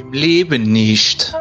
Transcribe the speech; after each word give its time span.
Im 0.00 0.14
Leben 0.14 0.62
nicht. 0.62 1.34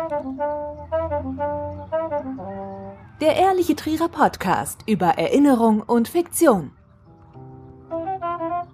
Der 3.22 3.38
Ehrliche 3.38 3.74
Trierer 3.78 4.10
Podcast 4.10 4.82
über 4.86 5.12
Erinnerung 5.18 5.82
und 5.82 6.10
Fiktion. 6.10 6.72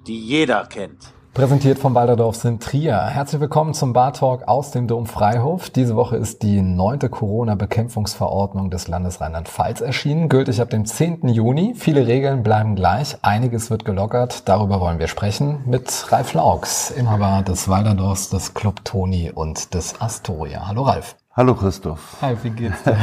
Die 0.07 0.19
jeder 0.19 0.65
kennt. 0.65 1.13
Präsentiert 1.35 1.79
vom 1.79 1.95
Walderdorf 1.95 2.37
sind 2.37 2.63
Trier. 2.63 2.97
Herzlich 2.97 3.41
willkommen 3.41 3.73
zum 3.73 3.91
Bar 3.91 4.13
Talk 4.13 4.47
aus 4.47 4.71
dem 4.71 4.87
Dom 4.87 5.05
Freihof. 5.05 5.69
Diese 5.69 5.97
Woche 5.97 6.15
ist 6.15 6.43
die 6.43 6.61
neunte 6.61 7.09
Corona-Bekämpfungsverordnung 7.09 8.69
des 8.69 8.87
Landes 8.87 9.19
Rheinland-Pfalz 9.19 9.81
erschienen, 9.81 10.29
gültig 10.29 10.61
ab 10.61 10.69
dem 10.69 10.85
10. 10.85 11.27
Juni. 11.27 11.73
Viele 11.75 12.07
Regeln 12.07 12.41
bleiben 12.41 12.77
gleich, 12.77 13.17
einiges 13.21 13.69
wird 13.69 13.83
gelockert. 13.83 14.47
Darüber 14.47 14.79
wollen 14.79 14.97
wir 14.97 15.09
sprechen 15.09 15.59
mit 15.65 16.09
Ralf 16.09 16.33
Laux, 16.35 16.91
Inhaber 16.91 17.43
des 17.43 17.67
Walderdorfs, 17.67 18.29
des 18.29 18.53
Club 18.53 18.85
Toni 18.85 19.29
und 19.29 19.73
des 19.73 19.99
Astoria. 19.99 20.69
Hallo 20.69 20.83
Ralf. 20.83 21.17
Hallo 21.33 21.53
Christoph. 21.53 22.15
Hi, 22.21 22.37
wie 22.43 22.51
geht's 22.51 22.81
dir? 22.85 22.95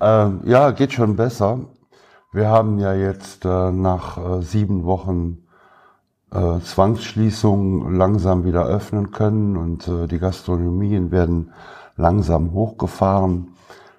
ähm, 0.00 0.42
ja, 0.44 0.70
geht 0.70 0.92
schon 0.92 1.16
besser. 1.16 1.58
Wir 2.32 2.46
haben 2.50 2.78
ja 2.78 2.94
jetzt 2.94 3.44
äh, 3.44 3.72
nach 3.72 4.16
äh, 4.16 4.42
sieben 4.42 4.84
Wochen 4.84 5.38
äh, 6.32 6.60
Zwangsschließungen 6.60 7.96
langsam 7.96 8.44
wieder 8.44 8.66
öffnen 8.66 9.10
können 9.10 9.56
und 9.56 9.88
äh, 9.88 10.06
die 10.06 10.18
Gastronomien 10.18 11.10
werden 11.10 11.52
langsam 11.96 12.52
hochgefahren. 12.52 13.48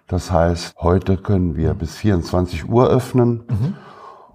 Das 0.08 0.32
heißt, 0.32 0.76
heute 0.80 1.18
können 1.18 1.56
wir 1.56 1.74
bis 1.74 1.96
24 1.96 2.70
Uhr 2.70 2.88
öffnen. 2.90 3.44
Mhm. 3.48 3.76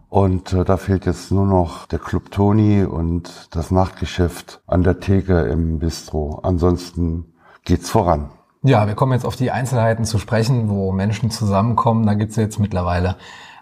Und 0.08 0.52
äh, 0.52 0.64
da 0.64 0.76
fehlt 0.76 1.06
jetzt 1.06 1.32
nur 1.32 1.46
noch 1.46 1.86
der 1.86 1.98
Club 1.98 2.30
Toni 2.30 2.84
und 2.84 3.48
das 3.50 3.72
Nachtgeschäft 3.72 4.62
an 4.66 4.84
der 4.84 5.00
Theke 5.00 5.40
im 5.40 5.80
Bistro. 5.80 6.38
Ansonsten 6.44 7.34
geht's 7.64 7.90
voran. 7.90 8.30
Ja, 8.62 8.86
wir 8.86 8.94
kommen 8.94 9.12
jetzt 9.12 9.26
auf 9.26 9.34
die 9.34 9.50
Einzelheiten 9.50 10.04
zu 10.04 10.18
sprechen, 10.18 10.68
wo 10.68 10.92
Menschen 10.92 11.30
zusammenkommen. 11.30 12.06
Da 12.06 12.14
gibt's 12.14 12.36
jetzt 12.36 12.60
mittlerweile 12.60 13.16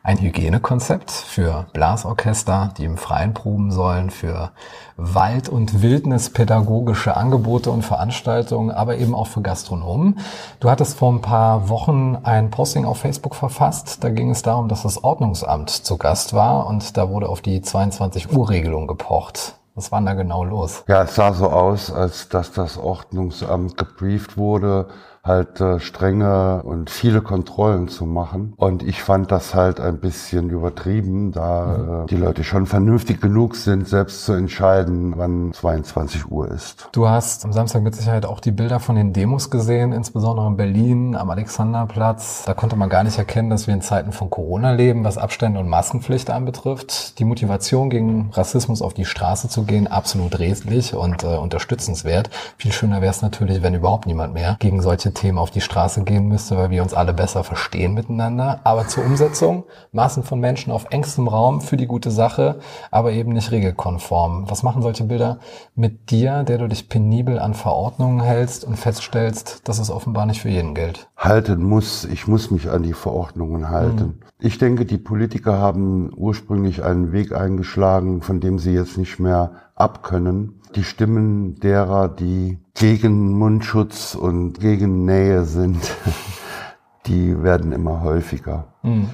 ein 0.04 0.18
Hygienekonzept 0.18 1.12
für 1.12 1.66
Blasorchester, 1.72 2.72
die 2.76 2.84
im 2.84 2.96
Freien 2.96 3.34
proben 3.34 3.70
sollen, 3.70 4.10
für 4.10 4.50
Wald- 4.96 5.48
und 5.48 5.80
Wildnispädagogische 5.80 7.16
Angebote 7.16 7.70
und 7.70 7.82
Veranstaltungen, 7.82 8.72
aber 8.72 8.96
eben 8.96 9.14
auch 9.14 9.28
für 9.28 9.42
Gastronomen. 9.42 10.18
Du 10.58 10.68
hattest 10.68 10.98
vor 10.98 11.12
ein 11.12 11.20
paar 11.20 11.68
Wochen 11.68 12.18
ein 12.24 12.50
Posting 12.50 12.84
auf 12.84 12.98
Facebook 12.98 13.36
verfasst. 13.36 14.02
Da 14.02 14.10
ging 14.10 14.30
es 14.30 14.42
darum, 14.42 14.68
dass 14.68 14.82
das 14.82 15.04
Ordnungsamt 15.04 15.70
zu 15.70 15.96
Gast 15.98 16.34
war 16.34 16.66
und 16.66 16.96
da 16.96 17.08
wurde 17.08 17.28
auf 17.28 17.40
die 17.40 17.62
22 17.62 18.32
Uhr 18.32 18.50
Regelung 18.50 18.88
gepocht. 18.88 19.54
Was 19.74 19.92
war 19.92 20.00
denn 20.00 20.06
da 20.06 20.14
genau 20.14 20.44
los? 20.44 20.84
Ja, 20.88 21.04
es 21.04 21.14
sah 21.14 21.32
so 21.32 21.48
aus, 21.48 21.92
als 21.92 22.28
dass 22.28 22.52
das 22.52 22.76
Ordnungsamt 22.76 23.76
gebrieft 23.76 24.36
wurde 24.36 24.88
halt 25.24 25.60
äh, 25.60 25.78
strenge 25.78 26.62
und 26.64 26.90
viele 26.90 27.22
Kontrollen 27.22 27.86
zu 27.86 28.06
machen. 28.06 28.54
Und 28.56 28.82
ich 28.82 29.02
fand 29.02 29.30
das 29.30 29.54
halt 29.54 29.78
ein 29.78 30.00
bisschen 30.00 30.50
übertrieben, 30.50 31.30
da 31.30 31.66
mhm. 31.66 32.02
äh, 32.02 32.06
die 32.06 32.16
Leute 32.16 32.42
schon 32.42 32.66
vernünftig 32.66 33.20
genug 33.20 33.54
sind, 33.54 33.86
selbst 33.86 34.24
zu 34.24 34.32
entscheiden, 34.32 35.14
wann 35.16 35.52
22 35.52 36.28
Uhr 36.28 36.50
ist. 36.50 36.88
Du 36.90 37.08
hast 37.08 37.44
am 37.44 37.52
Samstag 37.52 37.82
mit 37.82 37.94
Sicherheit 37.94 38.26
auch 38.26 38.40
die 38.40 38.50
Bilder 38.50 38.80
von 38.80 38.96
den 38.96 39.12
Demos 39.12 39.48
gesehen, 39.48 39.92
insbesondere 39.92 40.48
in 40.48 40.56
Berlin 40.56 41.14
am 41.14 41.30
Alexanderplatz. 41.30 42.42
Da 42.44 42.54
konnte 42.54 42.74
man 42.74 42.88
gar 42.88 43.04
nicht 43.04 43.18
erkennen, 43.18 43.48
dass 43.48 43.68
wir 43.68 43.74
in 43.74 43.82
Zeiten 43.82 44.10
von 44.10 44.28
Corona 44.28 44.72
leben, 44.72 45.04
was 45.04 45.18
Abstände 45.18 45.60
und 45.60 45.68
Maskenpflicht 45.68 46.30
anbetrifft. 46.30 47.20
Die 47.20 47.24
Motivation 47.24 47.90
gegen 47.90 48.30
Rassismus 48.32 48.82
auf 48.82 48.92
die 48.92 49.04
Straße 49.04 49.48
zu 49.48 49.62
gehen, 49.62 49.86
absolut 49.86 50.40
redlich 50.40 50.94
und 50.94 51.22
äh, 51.22 51.36
unterstützenswert. 51.36 52.28
Viel 52.56 52.72
schöner 52.72 53.00
wäre 53.00 53.12
es 53.12 53.22
natürlich, 53.22 53.62
wenn 53.62 53.74
überhaupt 53.74 54.06
niemand 54.06 54.34
mehr 54.34 54.56
gegen 54.58 54.82
solche 54.82 55.11
Themen 55.12 55.38
auf 55.38 55.50
die 55.50 55.60
Straße 55.60 56.02
gehen 56.04 56.28
müsste, 56.28 56.56
weil 56.56 56.70
wir 56.70 56.82
uns 56.82 56.94
alle 56.94 57.12
besser 57.12 57.44
verstehen 57.44 57.94
miteinander. 57.94 58.60
Aber 58.64 58.86
zur 58.86 59.04
Umsetzung, 59.04 59.64
Massen 59.92 60.22
von 60.22 60.40
Menschen 60.40 60.72
auf 60.72 60.86
engstem 60.90 61.28
Raum 61.28 61.60
für 61.60 61.76
die 61.76 61.86
gute 61.86 62.10
Sache, 62.10 62.60
aber 62.90 63.12
eben 63.12 63.32
nicht 63.32 63.50
regelkonform. 63.50 64.50
Was 64.50 64.62
machen 64.62 64.82
solche 64.82 65.04
Bilder 65.04 65.38
mit 65.74 66.10
dir, 66.10 66.42
der 66.42 66.58
du 66.58 66.68
dich 66.68 66.88
penibel 66.88 67.38
an 67.38 67.54
Verordnungen 67.54 68.20
hältst 68.20 68.64
und 68.64 68.76
feststellst, 68.76 69.68
dass 69.68 69.78
es 69.78 69.90
offenbar 69.90 70.26
nicht 70.26 70.40
für 70.40 70.48
jeden 70.48 70.74
gilt? 70.74 71.08
Halten 71.16 71.62
muss. 71.62 72.04
Ich 72.04 72.26
muss 72.26 72.50
mich 72.50 72.70
an 72.70 72.82
die 72.82 72.94
Verordnungen 72.94 73.70
halten. 73.70 74.04
Mhm. 74.04 74.22
Ich 74.38 74.58
denke, 74.58 74.84
die 74.84 74.98
Politiker 74.98 75.58
haben 75.58 76.10
ursprünglich 76.16 76.82
einen 76.82 77.12
Weg 77.12 77.32
eingeschlagen, 77.32 78.22
von 78.22 78.40
dem 78.40 78.58
sie 78.58 78.72
jetzt 78.72 78.98
nicht 78.98 79.18
mehr 79.18 79.52
abkönnen. 79.74 80.60
Die 80.74 80.84
Stimmen 80.84 81.56
derer, 81.60 82.08
die 82.08 82.58
gegen 82.74 83.38
Mundschutz 83.38 84.14
und 84.14 84.60
gegen 84.60 85.04
Nähe 85.04 85.44
sind, 85.44 85.78
die 87.06 87.42
werden 87.42 87.72
immer 87.72 88.02
häufiger. 88.02 88.66
Mhm. 88.82 89.10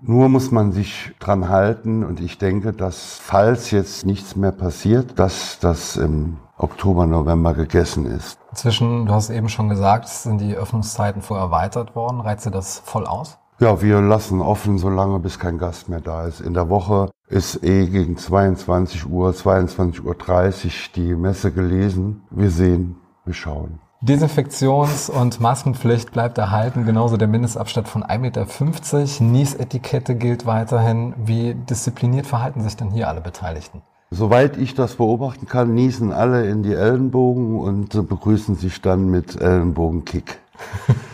Nur 0.00 0.28
muss 0.28 0.50
man 0.50 0.72
sich 0.72 1.14
dran 1.18 1.48
halten 1.48 2.04
und 2.04 2.20
ich 2.20 2.36
denke, 2.36 2.72
dass 2.74 3.18
falls 3.22 3.70
jetzt 3.70 4.04
nichts 4.04 4.36
mehr 4.36 4.52
passiert, 4.52 5.18
dass 5.18 5.58
das 5.60 5.96
im 5.96 6.36
Oktober, 6.56 7.06
November 7.06 7.54
gegessen 7.54 8.06
ist. 8.06 8.38
Inzwischen, 8.50 9.06
du 9.06 9.12
hast 9.12 9.30
eben 9.30 9.48
schon 9.48 9.68
gesagt, 9.68 10.08
sind 10.08 10.40
die 10.40 10.54
Öffnungszeiten 10.54 11.22
vorher 11.22 11.46
erweitert 11.46 11.96
worden. 11.96 12.20
Reizt 12.20 12.46
dir 12.46 12.50
das 12.50 12.78
voll 12.84 13.06
aus? 13.06 13.38
Ja, 13.60 13.80
wir 13.80 14.00
lassen 14.00 14.40
offen, 14.40 14.78
solange 14.78 15.20
bis 15.20 15.38
kein 15.38 15.58
Gast 15.58 15.88
mehr 15.88 16.00
da 16.00 16.26
ist. 16.26 16.40
In 16.40 16.54
der 16.54 16.68
Woche 16.70 17.10
ist 17.28 17.62
eh 17.62 17.86
gegen 17.86 18.16
22 18.16 19.08
Uhr, 19.08 19.30
22.30 19.30 20.02
Uhr 20.02 20.72
die 20.96 21.14
Messe 21.14 21.52
gelesen. 21.52 22.22
Wir 22.30 22.50
sehen, 22.50 22.96
wir 23.24 23.34
schauen. 23.34 23.78
Desinfektions- 24.02 25.08
und 25.08 25.40
Maskenpflicht 25.40 26.10
bleibt 26.10 26.36
erhalten, 26.36 26.84
genauso 26.84 27.16
der 27.16 27.28
Mindestabstand 27.28 27.86
von 27.86 28.02
1,50 28.02 28.18
Meter. 28.18 29.24
Niesetikette 29.24 30.16
gilt 30.16 30.46
weiterhin. 30.46 31.14
Wie 31.16 31.54
diszipliniert 31.54 32.26
verhalten 32.26 32.60
sich 32.60 32.76
denn 32.76 32.90
hier 32.90 33.08
alle 33.08 33.20
Beteiligten? 33.20 33.82
Soweit 34.10 34.58
ich 34.58 34.74
das 34.74 34.96
beobachten 34.96 35.46
kann, 35.46 35.74
niesen 35.74 36.12
alle 36.12 36.46
in 36.48 36.64
die 36.64 36.74
Ellenbogen 36.74 37.58
und 37.58 38.08
begrüßen 38.08 38.56
sich 38.56 38.82
dann 38.82 39.10
mit 39.10 39.40
Ellenbogenkick. 39.40 40.40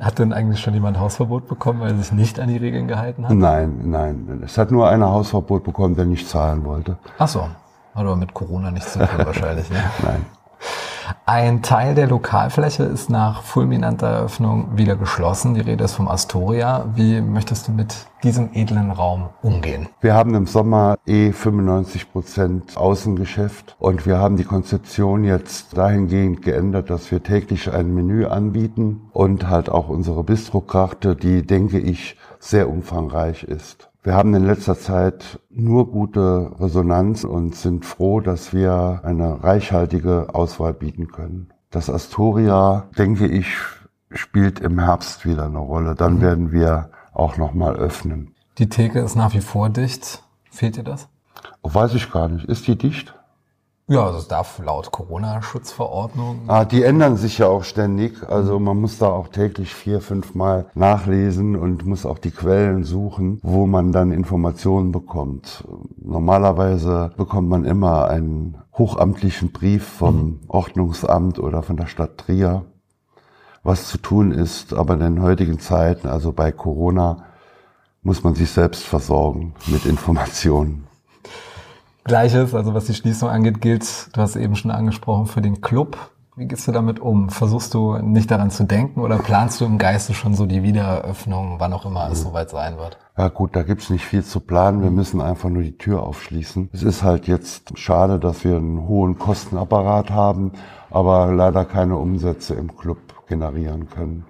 Hat 0.00 0.18
denn 0.18 0.32
eigentlich 0.32 0.60
schon 0.60 0.74
jemand 0.74 0.98
Hausverbot 0.98 1.48
bekommen, 1.48 1.80
weil 1.80 1.90
er 1.90 1.98
sich 1.98 2.12
nicht 2.12 2.40
an 2.40 2.48
die 2.48 2.56
Regeln 2.56 2.88
gehalten 2.88 3.26
hat? 3.28 3.34
Nein, 3.34 3.80
nein. 3.84 4.42
Es 4.44 4.58
hat 4.58 4.70
nur 4.70 4.88
einer 4.88 5.10
Hausverbot 5.10 5.64
bekommen, 5.64 5.94
der 5.94 6.04
nicht 6.04 6.28
zahlen 6.28 6.64
wollte. 6.64 6.96
Ach 7.18 7.28
so. 7.28 7.42
Hat 7.42 7.50
aber 7.94 8.16
mit 8.16 8.32
Corona 8.32 8.70
nichts 8.70 8.94
zu 8.94 8.98
tun 9.00 9.26
wahrscheinlich, 9.26 9.68
ne? 9.70 9.82
Nein. 10.02 10.26
Ein 11.24 11.62
Teil 11.62 11.94
der 11.94 12.08
Lokalfläche 12.08 12.82
ist 12.82 13.08
nach 13.08 13.44
fulminanter 13.44 14.08
Eröffnung 14.08 14.76
wieder 14.76 14.96
geschlossen. 14.96 15.54
Die 15.54 15.60
Rede 15.60 15.84
ist 15.84 15.94
vom 15.94 16.08
Astoria. 16.08 16.86
Wie 16.96 17.20
möchtest 17.20 17.68
du 17.68 17.72
mit 17.72 17.94
diesem 18.24 18.50
edlen 18.54 18.90
Raum 18.90 19.28
umgehen? 19.40 19.88
Wir 20.00 20.14
haben 20.14 20.34
im 20.34 20.48
Sommer 20.48 20.98
eh 21.06 21.30
95 21.30 22.10
Prozent 22.10 22.76
Außengeschäft 22.76 23.76
und 23.78 24.04
wir 24.04 24.18
haben 24.18 24.36
die 24.36 24.42
Konzeption 24.42 25.22
jetzt 25.22 25.78
dahingehend 25.78 26.42
geändert, 26.42 26.90
dass 26.90 27.12
wir 27.12 27.22
täglich 27.22 27.72
ein 27.72 27.94
Menü 27.94 28.26
anbieten 28.26 29.02
und 29.12 29.48
halt 29.48 29.68
auch 29.68 29.88
unsere 29.88 30.24
Bistrokarte, 30.24 31.14
die, 31.14 31.46
denke 31.46 31.78
ich, 31.78 32.16
sehr 32.40 32.68
umfangreich 32.68 33.44
ist. 33.44 33.91
Wir 34.04 34.14
haben 34.14 34.34
in 34.34 34.44
letzter 34.44 34.76
Zeit 34.76 35.38
nur 35.48 35.92
gute 35.92 36.50
Resonanz 36.58 37.22
und 37.22 37.54
sind 37.54 37.84
froh, 37.84 38.20
dass 38.20 38.52
wir 38.52 39.00
eine 39.04 39.44
reichhaltige 39.44 40.34
Auswahl 40.34 40.74
bieten 40.74 41.06
können. 41.06 41.52
Das 41.70 41.88
Astoria, 41.88 42.88
denke 42.98 43.28
ich, 43.28 43.46
spielt 44.10 44.58
im 44.58 44.80
Herbst 44.80 45.24
wieder 45.24 45.44
eine 45.44 45.58
Rolle. 45.58 45.94
Dann 45.94 46.16
mhm. 46.16 46.20
werden 46.20 46.52
wir 46.52 46.90
auch 47.12 47.36
nochmal 47.36 47.76
öffnen. 47.76 48.34
Die 48.58 48.68
Theke 48.68 48.98
ist 48.98 49.14
nach 49.14 49.34
wie 49.34 49.40
vor 49.40 49.70
dicht. 49.70 50.24
Fehlt 50.50 50.76
dir 50.76 50.84
das? 50.84 51.08
Oh, 51.62 51.72
weiß 51.72 51.94
ich 51.94 52.10
gar 52.10 52.28
nicht. 52.28 52.44
Ist 52.46 52.66
die 52.66 52.76
dicht? 52.76 53.14
Ja, 53.92 54.10
das 54.10 54.26
darf 54.26 54.58
laut 54.58 54.90
Corona-Schutzverordnung. 54.90 56.44
Ah, 56.46 56.64
die 56.64 56.82
ändern 56.82 57.18
sich 57.18 57.36
ja 57.36 57.48
auch 57.48 57.62
ständig. 57.62 58.26
Also 58.26 58.58
man 58.58 58.80
muss 58.80 58.96
da 58.96 59.08
auch 59.08 59.28
täglich 59.28 59.74
vier, 59.74 60.00
fünf 60.00 60.34
Mal 60.34 60.64
nachlesen 60.74 61.56
und 61.56 61.84
muss 61.84 62.06
auch 62.06 62.18
die 62.18 62.30
Quellen 62.30 62.84
suchen, 62.84 63.38
wo 63.42 63.66
man 63.66 63.92
dann 63.92 64.10
Informationen 64.10 64.92
bekommt. 64.92 65.64
Normalerweise 66.02 67.10
bekommt 67.18 67.50
man 67.50 67.66
immer 67.66 68.08
einen 68.08 68.56
hochamtlichen 68.72 69.52
Brief 69.52 69.86
vom 69.86 70.14
mhm. 70.16 70.40
Ordnungsamt 70.48 71.38
oder 71.38 71.62
von 71.62 71.76
der 71.76 71.86
Stadt 71.86 72.16
Trier, 72.16 72.64
was 73.62 73.88
zu 73.88 73.98
tun 73.98 74.32
ist. 74.32 74.72
Aber 74.72 74.94
in 74.94 75.00
den 75.00 75.20
heutigen 75.20 75.58
Zeiten, 75.58 76.08
also 76.08 76.32
bei 76.32 76.50
Corona, 76.50 77.24
muss 78.02 78.24
man 78.24 78.34
sich 78.34 78.50
selbst 78.50 78.84
versorgen 78.84 79.52
mit 79.66 79.84
Informationen. 79.84 80.86
Gleiches, 82.04 82.54
also 82.54 82.74
was 82.74 82.86
die 82.86 82.94
Schließung 82.94 83.28
angeht, 83.28 83.60
gilt, 83.60 84.08
du 84.16 84.20
hast 84.20 84.36
eben 84.36 84.56
schon 84.56 84.70
angesprochen, 84.70 85.26
für 85.26 85.40
den 85.40 85.60
Club. 85.60 85.96
Wie 86.34 86.46
gehst 86.46 86.66
du 86.66 86.72
damit 86.72 86.98
um? 86.98 87.28
Versuchst 87.28 87.74
du 87.74 87.98
nicht 87.98 88.30
daran 88.30 88.50
zu 88.50 88.64
denken 88.64 89.02
oder 89.02 89.18
planst 89.18 89.60
du 89.60 89.66
im 89.66 89.76
Geiste 89.76 90.14
schon 90.14 90.34
so 90.34 90.46
die 90.46 90.62
Wiedereröffnung, 90.62 91.56
wann 91.58 91.74
auch 91.74 91.84
immer 91.84 92.08
es 92.10 92.22
soweit 92.22 92.48
sein 92.48 92.78
wird? 92.78 92.96
Ja 93.18 93.28
gut, 93.28 93.54
da 93.54 93.62
gibt's 93.62 93.90
nicht 93.90 94.06
viel 94.06 94.24
zu 94.24 94.40
planen. 94.40 94.82
Wir 94.82 94.90
müssen 94.90 95.20
einfach 95.20 95.50
nur 95.50 95.62
die 95.62 95.76
Tür 95.76 96.02
aufschließen. 96.02 96.70
Es 96.72 96.82
ist 96.82 97.02
halt 97.02 97.26
jetzt 97.28 97.78
schade, 97.78 98.18
dass 98.18 98.44
wir 98.44 98.56
einen 98.56 98.88
hohen 98.88 99.18
Kostenapparat 99.18 100.10
haben, 100.10 100.52
aber 100.90 101.30
leider 101.32 101.66
keine 101.66 101.98
Umsätze 101.98 102.54
im 102.54 102.76
Club 102.78 102.98
generieren 103.28 103.90
können. 103.90 104.24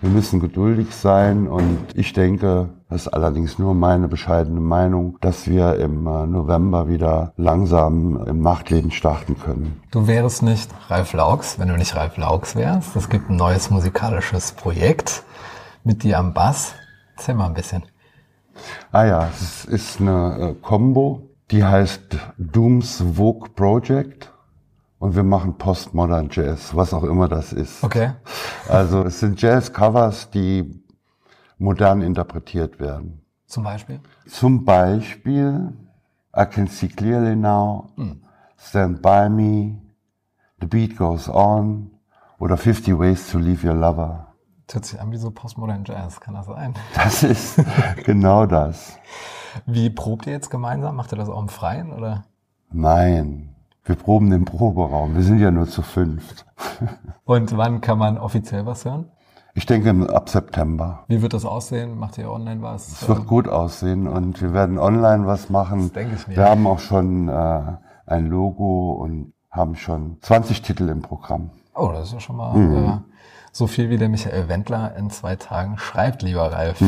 Wir 0.00 0.10
müssen 0.10 0.40
geduldig 0.40 0.94
sein 0.94 1.46
und 1.46 1.78
ich 1.94 2.14
denke, 2.14 2.70
das 2.92 3.06
ist 3.06 3.08
allerdings 3.08 3.58
nur 3.58 3.74
meine 3.74 4.06
bescheidene 4.06 4.60
Meinung, 4.60 5.16
dass 5.22 5.48
wir 5.48 5.76
im 5.76 6.06
äh, 6.06 6.26
November 6.26 6.88
wieder 6.88 7.32
langsam 7.36 8.22
im 8.26 8.40
Nachtleben 8.40 8.90
starten 8.90 9.38
können. 9.38 9.80
Du 9.90 10.06
wärst 10.06 10.42
nicht 10.42 10.70
Ralf 10.88 11.14
Laux, 11.14 11.58
wenn 11.58 11.68
du 11.68 11.76
nicht 11.76 11.96
Ralf 11.96 12.18
Laux 12.18 12.54
wärst. 12.54 12.94
Es 12.94 13.08
gibt 13.08 13.30
ein 13.30 13.36
neues 13.36 13.70
musikalisches 13.70 14.52
Projekt 14.52 15.22
mit 15.84 16.02
dir 16.02 16.18
am 16.18 16.34
Bass. 16.34 16.74
Erzähl 17.16 17.34
mal 17.34 17.46
ein 17.46 17.54
bisschen. 17.54 17.82
Ah 18.90 19.04
ja, 19.04 19.28
es 19.32 19.64
ist 19.64 20.00
eine 20.00 20.50
äh, 20.50 20.54
Combo, 20.60 21.30
die 21.50 21.64
heißt 21.64 22.18
Dooms 22.36 23.02
Vogue 23.16 23.48
Project 23.54 24.30
und 24.98 25.16
wir 25.16 25.24
machen 25.24 25.56
Postmodern 25.56 26.28
Jazz, 26.30 26.76
was 26.76 26.92
auch 26.92 27.04
immer 27.04 27.28
das 27.28 27.54
ist. 27.54 27.82
Okay. 27.82 28.12
Also 28.68 29.02
es 29.04 29.18
sind 29.18 29.40
Jazz-Covers, 29.40 30.30
die 30.30 30.82
modern 31.62 32.02
interpretiert 32.02 32.80
werden. 32.80 33.22
Zum 33.46 33.64
Beispiel? 33.64 34.00
Zum 34.26 34.64
Beispiel 34.64 35.72
I 36.36 36.44
Can 36.46 36.66
See 36.66 36.88
Clearly 36.88 37.36
Now, 37.36 37.90
Stand 38.56 39.02
By 39.02 39.28
Me, 39.28 39.78
The 40.60 40.66
Beat 40.66 40.96
Goes 40.96 41.28
On 41.28 41.90
oder 42.38 42.56
50 42.56 42.98
Ways 42.98 43.30
to 43.30 43.38
Leave 43.38 43.66
Your 43.66 43.74
Lover. 43.74 44.28
Hört 44.70 44.86
sich 44.86 44.98
an 44.98 45.10
wie 45.12 45.18
so 45.18 45.30
Postmodern 45.30 45.84
Jazz, 45.84 46.18
kann 46.18 46.34
das 46.34 46.46
sein? 46.46 46.74
Das 46.94 47.22
ist 47.22 47.60
genau 48.04 48.46
das. 48.46 48.98
Wie 49.66 49.90
probt 49.90 50.26
ihr 50.26 50.32
jetzt 50.32 50.50
gemeinsam? 50.50 50.96
Macht 50.96 51.12
ihr 51.12 51.16
das 51.16 51.28
auch 51.28 51.40
im 51.40 51.50
Freien 51.50 51.92
oder? 51.92 52.24
Nein, 52.70 53.54
wir 53.84 53.96
proben 53.96 54.30
den 54.30 54.46
Proberaum. 54.46 55.14
Wir 55.14 55.22
sind 55.22 55.40
ja 55.40 55.50
nur 55.50 55.68
zu 55.68 55.82
fünft. 55.82 56.46
Und 57.24 57.54
wann 57.56 57.82
kann 57.82 57.98
man 57.98 58.16
offiziell 58.16 58.64
was 58.64 58.86
hören? 58.86 59.10
Ich 59.54 59.66
denke 59.66 59.90
ab 60.14 60.30
September. 60.30 61.04
Wie 61.08 61.20
wird 61.20 61.34
das 61.34 61.44
aussehen? 61.44 61.98
Macht 61.98 62.16
ihr 62.16 62.30
online 62.30 62.62
was? 62.62 62.88
Es 62.88 63.08
wird 63.08 63.26
gut 63.26 63.48
aussehen 63.48 64.08
und 64.08 64.40
wir 64.40 64.54
werden 64.54 64.78
online 64.78 65.26
was 65.26 65.50
machen. 65.50 65.80
Das 65.80 65.92
denke 65.92 66.14
ich 66.16 66.26
mir. 66.26 66.36
Wir 66.36 66.44
haben 66.48 66.66
auch 66.66 66.78
schon 66.78 67.28
äh, 67.28 67.62
ein 68.06 68.26
Logo 68.28 68.92
und 68.92 69.34
haben 69.50 69.76
schon 69.76 70.16
20 70.22 70.62
Titel 70.62 70.88
im 70.88 71.02
Programm. 71.02 71.50
Oh, 71.74 71.90
das 71.92 72.08
ist 72.08 72.14
ja 72.14 72.20
schon 72.20 72.36
mal 72.36 72.56
äh, 72.56 72.98
so 73.52 73.66
viel, 73.66 73.90
wie 73.90 73.98
der 73.98 74.08
Michael 74.08 74.48
Wendler 74.48 74.96
in 74.96 75.10
zwei 75.10 75.36
Tagen 75.36 75.78
schreibt, 75.78 76.22
lieber 76.22 76.50
Ralf. 76.50 76.82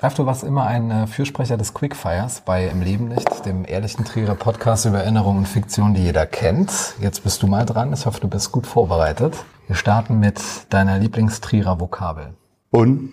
Ralf, 0.00 0.14
du 0.14 0.26
warst 0.26 0.44
immer 0.44 0.66
ein 0.66 0.90
äh, 0.90 1.06
Fürsprecher 1.06 1.56
des 1.56 1.74
Quickfires 1.74 2.42
bei 2.42 2.68
Im 2.68 2.80
Leben 2.80 3.08
nicht, 3.08 3.44
dem 3.44 3.64
ehrlichen 3.66 4.04
Trierer 4.04 4.36
Podcast 4.36 4.86
über 4.86 5.00
Erinnerung 5.00 5.38
und 5.38 5.48
Fiktion, 5.48 5.94
die 5.94 6.02
jeder 6.02 6.24
kennt. 6.24 6.94
Jetzt 7.00 7.24
bist 7.24 7.42
du 7.42 7.48
mal 7.48 7.66
dran. 7.66 7.92
Ich 7.92 8.06
hoffe, 8.06 8.20
du 8.20 8.28
bist 8.28 8.52
gut 8.52 8.66
vorbereitet. 8.66 9.44
Wir 9.66 9.76
starten 9.76 10.20
mit 10.20 10.40
deiner 10.70 10.98
Lieblingstrierer 10.98 11.80
Vokabel. 11.80 12.34
Und 12.70 13.12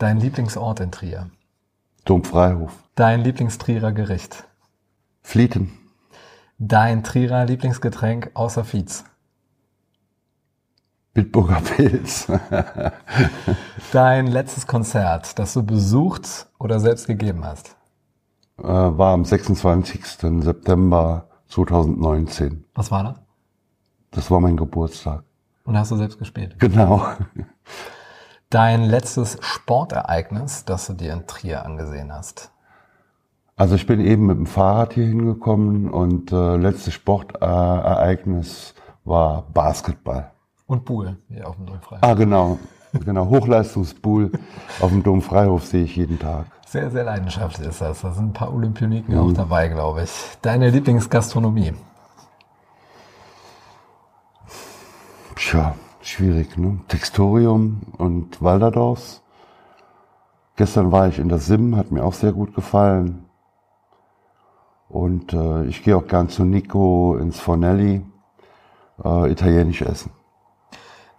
Dein 0.00 0.18
Lieblingsort 0.18 0.80
in 0.80 0.90
Trier. 0.90 1.28
Domfreihof. 2.06 2.72
Dein 2.94 3.20
Lieblingstrierer 3.20 3.92
Gericht. 3.92 4.44
Flieten. 5.20 5.72
Dein 6.58 7.04
Trierer 7.04 7.44
Lieblingsgetränk 7.44 8.30
außer 8.32 8.64
Fietz. 8.64 9.04
Bitburger 11.20 11.60
Pilz. 11.60 12.32
Dein 13.92 14.26
letztes 14.26 14.66
Konzert, 14.66 15.38
das 15.38 15.52
du 15.52 15.62
besucht 15.62 16.48
oder 16.58 16.80
selbst 16.80 17.06
gegeben 17.06 17.44
hast. 17.44 17.76
äh, 18.58 18.62
war 18.64 19.12
am 19.12 19.26
26. 19.26 20.02
September 20.42 21.28
2019. 21.48 22.64
Was 22.74 22.90
war 22.90 23.04
das? 23.04 23.16
Das 24.12 24.30
war 24.30 24.40
mein 24.40 24.56
Geburtstag. 24.56 25.24
Und 25.64 25.76
hast 25.76 25.90
du 25.90 25.96
selbst 25.96 26.18
gespielt? 26.18 26.58
Genau. 26.58 27.06
Dein 28.48 28.84
letztes 28.84 29.36
Sportereignis, 29.42 30.64
das 30.64 30.86
du 30.86 30.94
dir 30.94 31.12
in 31.12 31.26
Trier 31.26 31.66
angesehen 31.66 32.14
hast. 32.14 32.50
Also 33.56 33.74
ich 33.74 33.86
bin 33.86 34.00
eben 34.00 34.24
mit 34.24 34.38
dem 34.38 34.46
Fahrrad 34.46 34.94
hier 34.94 35.04
hingekommen 35.04 35.90
und 35.90 36.32
äh, 36.32 36.56
letztes 36.56 36.94
Sportereignis 36.94 38.74
war 39.04 39.42
Basketball. 39.52 40.32
Und 40.70 40.84
Buhl, 40.84 41.16
auf 41.42 41.56
dem 41.56 41.66
Domfrei. 41.66 41.98
Ah, 42.00 42.14
genau. 42.14 42.56
Genau, 42.92 43.28
Hochleistungspool 43.28 44.30
auf 44.80 44.90
dem 44.90 45.02
Domfreihof 45.02 45.64
sehe 45.64 45.82
ich 45.82 45.96
jeden 45.96 46.16
Tag. 46.16 46.46
Sehr, 46.64 46.92
sehr 46.92 47.02
leidenschaftlich 47.02 47.66
ist 47.66 47.80
das. 47.80 48.02
Da 48.02 48.12
sind 48.12 48.26
ein 48.26 48.32
paar 48.32 48.54
Olympioniken 48.54 49.18
auch 49.18 49.32
dabei, 49.32 49.66
glaube 49.66 50.04
ich. 50.04 50.10
Deine 50.42 50.70
Lieblingsgastronomie. 50.70 51.74
Tja, 55.34 55.74
schwierig, 56.02 56.56
ne? 56.56 56.78
Textorium 56.86 57.80
und 57.98 58.40
Walderdorfs. 58.40 59.22
Gestern 60.54 60.92
war 60.92 61.08
ich 61.08 61.18
in 61.18 61.28
der 61.28 61.38
Sim, 61.38 61.74
hat 61.74 61.90
mir 61.90 62.04
auch 62.04 62.14
sehr 62.14 62.32
gut 62.32 62.54
gefallen. 62.54 63.24
Und 64.88 65.32
äh, 65.32 65.64
ich 65.64 65.82
gehe 65.82 65.96
auch 65.96 66.06
gern 66.06 66.28
zu 66.28 66.44
Nico 66.44 67.16
ins 67.16 67.40
Fornelli, 67.40 68.06
äh, 69.04 69.32
italienisch 69.32 69.82
essen. 69.82 70.12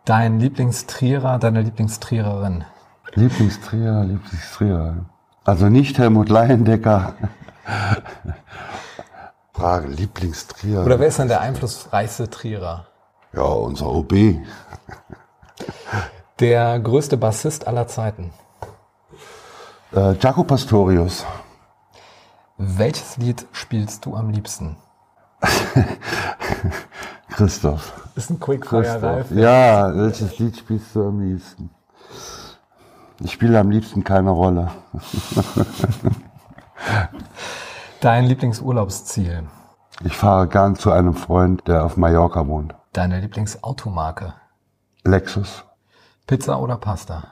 Dein 0.06 0.40
Lieblingstrierer, 0.40 1.38
deine 1.38 1.62
Lieblingstriererin. 1.62 2.66
Lieblingstrier, 3.14 4.04
Lieblingstrier. 4.04 5.06
Also 5.44 5.70
nicht 5.70 5.98
Helmut 6.00 6.30
Laiendecker. 6.30 7.14
Frage, 9.54 9.88
Lieblingstrier. 9.88 10.84
Oder 10.86 11.00
wer 11.00 11.08
ist 11.08 11.20
denn 11.20 11.28
der 11.28 11.42
einflussreichste 11.42 12.30
Trierer? 12.30 12.88
ja, 13.34 13.44
unser 13.44 13.88
OB. 13.88 14.14
Der 16.40 16.80
größte 16.80 17.18
Bassist 17.18 17.68
aller 17.68 17.88
Zeiten. 17.88 18.34
Äh, 19.94 20.14
Jaco 20.14 20.44
Pastorius. 20.44 21.26
Welches 22.58 23.18
Lied 23.18 23.46
spielst 23.52 24.06
du 24.06 24.16
am 24.16 24.30
liebsten? 24.30 24.78
Christoph. 27.32 27.94
Ist 28.16 28.30
ein 28.30 28.40
Quickfire 28.40 29.02
Ralf. 29.02 29.28
Christoph. 29.28 29.38
Ja, 29.38 29.96
welches 29.96 30.38
Lied 30.40 30.58
spielst 30.58 30.96
du 30.96 31.08
am 31.08 31.20
liebsten? 31.22 31.70
Ich 33.20 33.32
spiele 33.34 33.60
am 33.60 33.70
liebsten 33.72 34.04
keine 34.04 34.32
Rolle. 34.32 34.72
Dein 38.02 38.26
Lieblingsurlaubsziel. 38.26 39.44
Ich 40.04 40.18
fahre 40.18 40.48
gern 40.48 40.76
zu 40.76 40.92
einem 40.92 41.14
Freund, 41.14 41.68
der 41.68 41.86
auf 41.86 41.98
Mallorca 41.98 42.48
wohnt. 42.48 42.74
Deine 42.94 43.20
Lieblingsautomarke. 43.20 44.34
Lexus, 45.04 45.64
Pizza 46.28 46.60
oder 46.60 46.78
Pasta? 46.78 47.24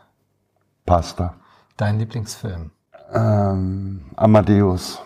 Pasta, 0.85 1.35
Dein 1.77 1.99
Lieblingsfilm. 1.99 2.71
ähm, 3.13 4.05
Amadeus. 4.15 5.01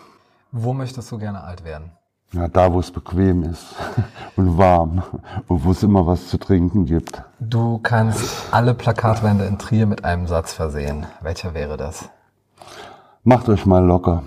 Wo 0.52 0.72
möchtest 0.72 1.10
du 1.10 1.18
gerne 1.18 1.42
alt 1.42 1.64
werden? 1.64 1.92
Ja, 2.34 2.48
da, 2.48 2.72
wo 2.72 2.80
es 2.80 2.90
bequem 2.90 3.44
ist 3.44 3.64
und 4.36 4.58
warm 4.58 5.02
und 5.46 5.64
wo 5.64 5.70
es 5.70 5.84
immer 5.84 6.04
was 6.06 6.26
zu 6.26 6.36
trinken 6.36 6.84
gibt. 6.84 7.22
Du 7.38 7.78
kannst 7.78 8.52
alle 8.52 8.74
Plakatwände 8.74 9.44
in 9.44 9.56
Trier 9.58 9.86
mit 9.86 10.04
einem 10.04 10.26
Satz 10.26 10.52
versehen. 10.52 11.06
Welcher 11.20 11.54
wäre 11.54 11.76
das? 11.76 12.08
Macht 13.22 13.48
euch 13.48 13.66
mal 13.66 13.84
locker. 13.84 14.24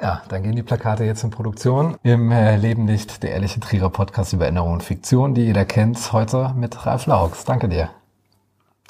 Ja, 0.00 0.20
dann 0.28 0.42
gehen 0.42 0.54
die 0.54 0.62
Plakate 0.62 1.04
jetzt 1.04 1.24
in 1.24 1.30
Produktion. 1.30 1.96
Im 2.02 2.30
äh, 2.30 2.56
Leben 2.56 2.84
nicht 2.84 3.22
der 3.22 3.30
ehrliche 3.30 3.60
Trierer 3.60 3.88
Podcast 3.88 4.34
über 4.34 4.44
Erinnerung 4.44 4.74
und 4.74 4.82
Fiktion, 4.82 5.32
die 5.32 5.42
jeder 5.42 5.64
kennt, 5.64 6.12
heute 6.12 6.52
mit 6.54 6.84
Ralf 6.84 7.06
Laux. 7.06 7.46
Danke 7.46 7.70
dir. 7.70 7.88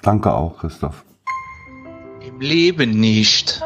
Danke 0.02 0.34
auch, 0.34 0.58
Christoph. 0.58 1.04
Im 2.20 2.40
Leben 2.40 2.98
nicht. 2.98 3.62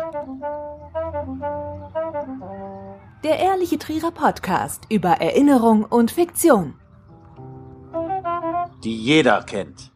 Der 3.30 3.38
Ehrliche 3.38 3.78
Trierer 3.78 4.10
Podcast 4.10 4.86
über 4.88 5.20
Erinnerung 5.20 5.84
und 5.84 6.10
Fiktion. 6.10 6.74
die 8.82 8.96
jeder 8.96 9.44
kennt. 9.44 9.89